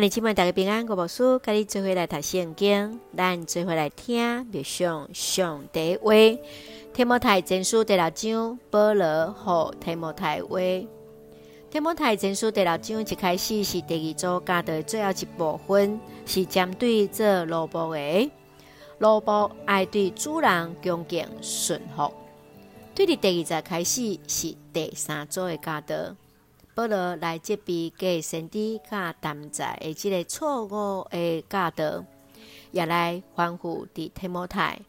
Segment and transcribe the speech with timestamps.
[0.00, 6.14] 咱的姊妹大家平安，我无输，跟你做伙来读圣经，咱做伙来听，默想上帝话。
[6.94, 10.58] 天摩太前书第六章，保罗和天摩太话。
[11.68, 18.30] 天摩太前书第六章一开始是第二组教的最后一部分，是针对做奴仆的，
[19.00, 22.10] 奴仆爱对主人恭敬顺服。
[22.94, 25.94] 对的，第二节开始是第三组的教导。
[26.74, 32.04] 保罗来责备假先知甲担债的这个错误的教导，
[32.70, 34.80] 也来欢呼伫提摩太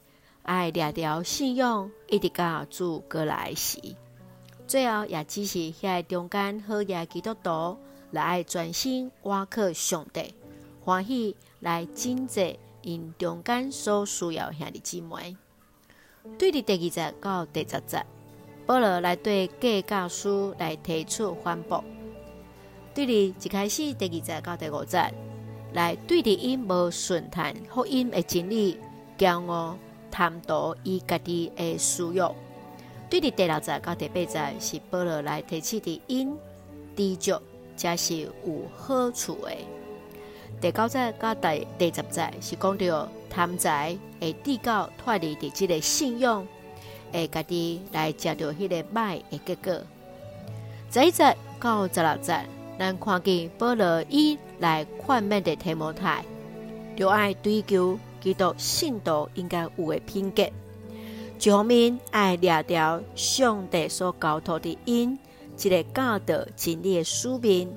[0.44, 3.80] 爱掠着信仰，一直到主过来时。
[4.68, 7.78] 最后也只是遐中间好野基督徒
[8.12, 10.34] 来专心倚靠上帝，
[10.86, 15.36] 欢喜来尽责因中间所需要兄弟姊妹。
[16.38, 18.06] 对的，第二节到第十节。
[18.72, 21.84] 保罗来对假教师来提出反驳，
[22.94, 25.14] 对哩一开始第二节到第五节
[25.74, 28.80] 来对的因无顺谈福音的真理，
[29.18, 29.78] 骄傲
[30.10, 32.34] 贪图伊家己的私欲；
[33.10, 36.34] 对哩第六节到第八节是保罗来提起的因
[36.96, 37.42] 知足，
[37.76, 38.32] 才是有
[38.78, 39.52] 好处的；
[40.62, 46.48] 第九节到第第十节是讲到贪财会递到脱离的这个信用。
[47.12, 49.82] 会家己来食着迄个歹的结果。
[50.92, 52.46] 十一节到十六节，
[52.78, 56.24] 咱看见保罗伊来劝勉的提摩太，
[56.96, 60.50] 就爱追求基督信徒应该有的品格。
[61.40, 65.18] 一方面爱掠着上帝所交托的因，
[65.60, 67.68] 一个教导真理的使命；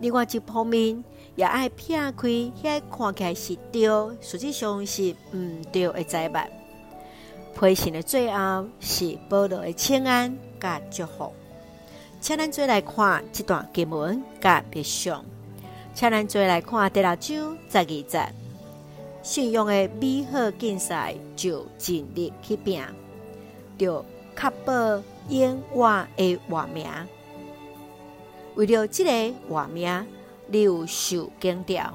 [0.00, 1.04] 另外一方面
[1.36, 2.28] 也爱撇开
[2.62, 3.88] 遐看起来是对，
[4.20, 6.57] 实际上是毋对的财物。
[7.58, 11.32] 批信的最后是保罗的请安甲祝福，
[12.20, 15.24] 请咱做来看这段经文甲别上，
[15.92, 18.32] 请咱做来看第六章十二节，
[19.24, 22.80] 信仰的美好竞赛就尽力去拼，
[23.76, 24.04] 就
[24.36, 26.86] 确保永远的活命。
[28.54, 30.06] 为了这个活命，
[30.46, 31.92] 你有受惊掉。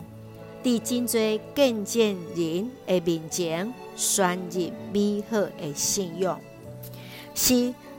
[0.63, 2.01] 伫真侪见证
[2.35, 6.39] 人的面前，宣入美好的信仰，
[7.35, 7.53] 是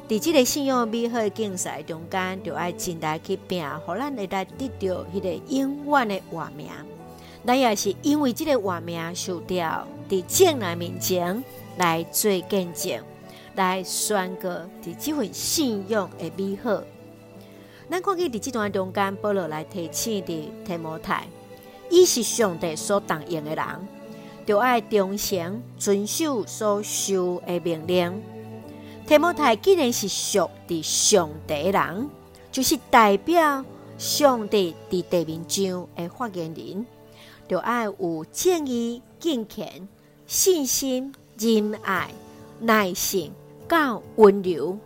[0.09, 6.69] 伫即个信仰美好的竞赛中间，就爱尽力去拼，互咱会来得到迄个永远的活命。
[7.47, 11.45] 咱也是因为即个活命受到伫正人面前
[11.77, 12.99] 来做见证，
[13.57, 14.49] 来宣告
[14.83, 16.83] 伫即份信仰的美好。
[17.91, 21.29] 咱看见伫即段中间，保罗来提醒伫提摩太。
[21.91, 23.67] 伊是上帝所答应的人，
[24.47, 28.23] 就爱忠诚遵守所受的命令。
[29.07, 32.09] 提摩太既然是属伫上帝的人，
[32.51, 33.65] 就是代表
[33.99, 36.87] 上帝伫地面上的发言人，
[37.47, 39.87] 就爱有正义、敬虔、
[40.27, 42.11] 信心、仁爱、
[42.61, 43.31] 耐性、
[43.69, 44.79] 够温柔。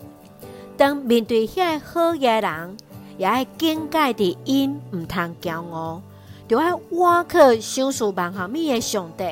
[0.77, 2.77] 当面对遐好嘢人，
[3.19, 6.03] 也爱警戒伫因，毋通骄傲。
[6.49, 9.25] 就爱挖靠相属万行米的上帝，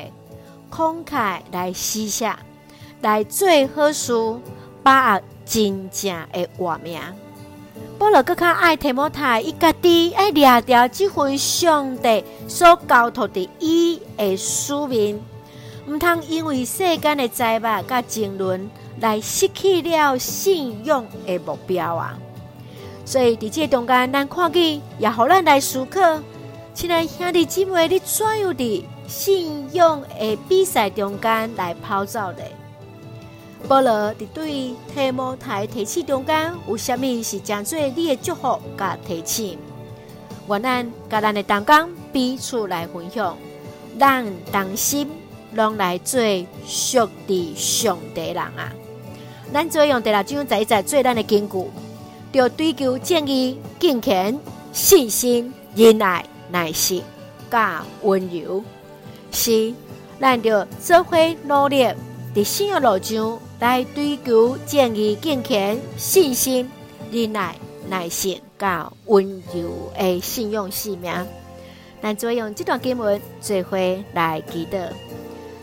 [0.69, 2.31] 慷慨来施舍，
[3.01, 4.13] 来做好事，
[4.83, 7.01] 把握真正的活命。
[7.97, 15.19] 保罗更较爱提摩太，伊家己爱掠着这份上帝所交托的伊的使命，
[15.87, 22.15] 毋通因为世间的灾难甲争论来失去了信仰的目标啊！
[23.05, 25.99] 所以伫这中间，咱看见也互咱来思考。
[26.77, 32.43] 亲爱兄弟姊妹，你怎样的信仰的比赛中间来跑走的？
[33.67, 39.57] 保罗伫对提摩太提醒中间，有啥物是讲做你的祝福甲提醒？
[40.47, 43.35] 愿咱甲咱的同工彼此来分享，
[43.99, 45.09] 咱同心
[45.53, 46.21] 拢来做
[46.63, 48.71] 属地上帝人啊！
[49.51, 51.65] 咱做用第六章在在做咱的根据，
[52.31, 54.39] 就追求正义、敬虔、
[54.71, 56.23] 信心、仁爱。
[56.49, 57.03] 耐心、
[57.49, 58.63] 甲温柔，
[59.31, 59.73] 是
[60.19, 61.87] 咱着做伙努力，
[62.35, 66.69] 伫信仰路上来追求正义、敬虔、信心、
[67.11, 67.55] 忍耐、
[67.89, 71.13] 耐心、甲温柔的信仰使命。
[72.01, 73.77] 咱做用这段经文做伙
[74.13, 74.87] 来祈祷。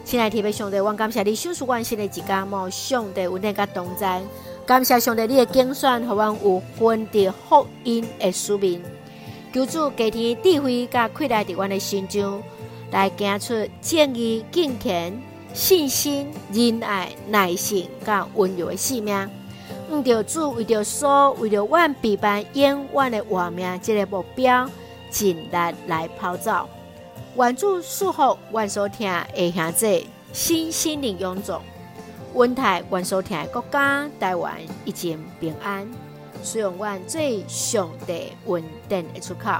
[0.04, 4.20] 亲爱的天父上帝，我感谢你赏赐我新的一天，望上帝有恁甲同在。
[4.66, 8.82] 感谢上帝你的精选，互阮有分的福音的使命。
[9.54, 12.42] 求主加添智慧，甲开来伫阮的心中，
[12.90, 15.16] 来行出正义、敬虔、
[15.52, 19.30] 信心、仁爱、耐心、甲温柔的生命。
[19.88, 24.68] 毋着主为着所为着阮备办永远的活命，这个目标，
[25.08, 25.48] 尽力
[25.86, 26.68] 来跑走。
[27.36, 31.60] 愿主赐福，愿所听的兄弟，身心灵臃肿。
[32.32, 35.88] 温台愿所听的国家台湾一切平安。
[36.44, 39.50] 使用阮最上帝稳定的出口。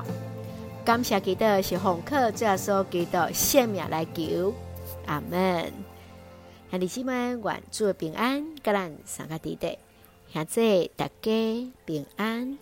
[0.85, 4.53] 感谢基督是红客，最后所基督性命来求。
[5.07, 5.73] 阿门。
[6.71, 9.79] 兄弟姊妹，愿主平安，各人三个弟弟，
[10.33, 12.59] 兄弟大家平安。